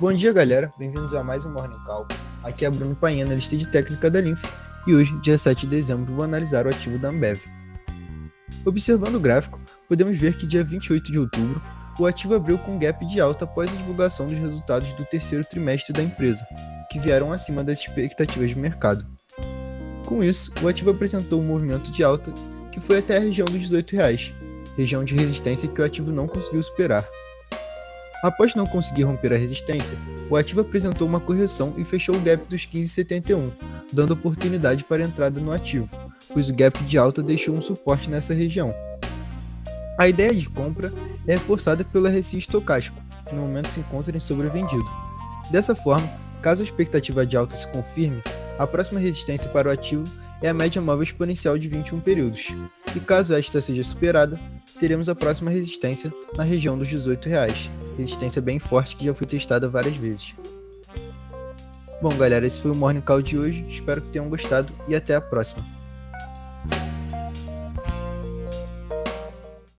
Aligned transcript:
Bom 0.00 0.12
dia, 0.12 0.32
galera. 0.32 0.72
Bem-vindos 0.78 1.12
a 1.12 1.24
mais 1.24 1.44
um 1.44 1.52
Morning 1.52 1.76
Call. 1.84 2.06
Aqui 2.44 2.64
é 2.64 2.70
Bruno 2.70 2.94
Painha, 2.94 3.24
analista 3.24 3.56
de 3.56 3.66
técnica 3.66 4.08
da 4.08 4.20
Linf, 4.20 4.44
e 4.86 4.94
hoje, 4.94 5.18
dia 5.18 5.36
7 5.36 5.62
de 5.62 5.74
dezembro, 5.74 6.14
vou 6.14 6.24
analisar 6.24 6.66
o 6.66 6.68
ativo 6.68 6.96
da 7.00 7.08
Ambev. 7.08 7.40
Observando 8.64 9.16
o 9.16 9.20
gráfico, 9.20 9.60
podemos 9.88 10.16
ver 10.16 10.36
que 10.36 10.46
dia 10.46 10.62
28 10.62 11.10
de 11.10 11.18
outubro, 11.18 11.60
o 11.98 12.06
ativo 12.06 12.36
abriu 12.36 12.58
com 12.58 12.78
gap 12.78 13.04
de 13.06 13.20
alta 13.20 13.44
após 13.44 13.72
a 13.72 13.74
divulgação 13.74 14.28
dos 14.28 14.38
resultados 14.38 14.92
do 14.92 15.04
terceiro 15.04 15.44
trimestre 15.44 15.92
da 15.92 16.00
empresa, 16.00 16.46
que 16.92 17.00
vieram 17.00 17.32
acima 17.32 17.64
das 17.64 17.80
expectativas 17.80 18.50
de 18.50 18.56
mercado. 18.56 19.04
Com 20.06 20.22
isso, 20.22 20.52
o 20.62 20.68
ativo 20.68 20.90
apresentou 20.90 21.40
um 21.40 21.46
movimento 21.46 21.90
de 21.90 22.04
alta 22.04 22.32
que 22.70 22.78
foi 22.78 23.00
até 23.00 23.16
a 23.16 23.20
região 23.20 23.46
dos 23.46 23.62
18 23.62 23.96
reais, 23.96 24.32
região 24.76 25.02
de 25.02 25.16
resistência 25.16 25.66
que 25.66 25.80
o 25.80 25.84
ativo 25.84 26.12
não 26.12 26.28
conseguiu 26.28 26.62
superar. 26.62 27.04
Após 28.22 28.54
não 28.54 28.66
conseguir 28.66 29.04
romper 29.04 29.32
a 29.32 29.36
resistência, 29.36 29.96
o 30.28 30.36
ativo 30.36 30.60
apresentou 30.60 31.06
uma 31.06 31.20
correção 31.20 31.74
e 31.76 31.84
fechou 31.84 32.16
o 32.16 32.20
gap 32.20 32.44
dos 32.48 32.62
15,71, 32.62 33.52
dando 33.92 34.12
oportunidade 34.12 34.82
para 34.82 35.04
entrada 35.04 35.40
no 35.40 35.52
ativo, 35.52 35.88
pois 36.32 36.48
o 36.48 36.54
gap 36.54 36.82
de 36.82 36.98
alta 36.98 37.22
deixou 37.22 37.54
um 37.54 37.60
suporte 37.60 38.10
nessa 38.10 38.34
região. 38.34 38.74
A 39.96 40.08
ideia 40.08 40.34
de 40.34 40.48
compra 40.48 40.92
é 41.26 41.34
reforçada 41.34 41.84
pelo 41.84 42.08
RSI 42.08 42.38
estocástico, 42.38 43.00
que 43.24 43.34
no 43.34 43.42
momento 43.42 43.68
se 43.68 43.80
encontra 43.80 44.16
em 44.16 44.20
sobrevendido. 44.20 44.84
Dessa 45.50 45.74
forma, 45.74 46.08
caso 46.42 46.62
a 46.62 46.64
expectativa 46.64 47.24
de 47.24 47.36
alta 47.36 47.54
se 47.54 47.68
confirme, 47.68 48.22
a 48.58 48.66
próxima 48.66 48.98
resistência 48.98 49.48
para 49.50 49.68
o 49.68 49.72
ativo 49.72 50.04
é 50.42 50.48
a 50.48 50.54
média 50.54 50.80
móvel 50.80 51.02
exponencial 51.02 51.58
de 51.58 51.68
21 51.68 52.00
períodos, 52.00 52.48
e 52.94 53.00
caso 53.00 53.34
esta 53.34 53.60
seja 53.60 53.82
superada, 53.82 54.38
teremos 54.78 55.08
a 55.08 55.14
próxima 55.14 55.50
resistência 55.50 56.12
na 56.36 56.44
região 56.44 56.78
dos 56.78 56.88
18 56.88 57.28
reais, 57.28 57.70
resistência 57.96 58.40
bem 58.40 58.58
forte 58.58 58.96
que 58.96 59.04
já 59.04 59.14
foi 59.14 59.26
testada 59.26 59.68
várias 59.68 59.96
vezes. 59.96 60.34
Bom, 62.00 62.16
galera, 62.16 62.46
esse 62.46 62.60
foi 62.60 62.70
o 62.70 62.76
Morning 62.76 63.00
Call 63.00 63.20
de 63.20 63.36
hoje. 63.36 63.66
Espero 63.68 64.00
que 64.00 64.10
tenham 64.10 64.28
gostado 64.28 64.72
e 64.86 64.94
até 64.94 65.16
a 65.16 65.20
próxima. 65.20 65.77